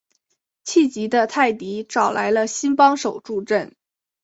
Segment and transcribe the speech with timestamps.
[0.63, 3.75] 气急的泰迪找来了新帮手助阵。